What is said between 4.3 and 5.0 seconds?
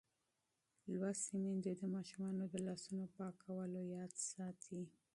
ساتي.